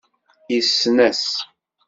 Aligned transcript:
Yessen-as. 0.53 1.23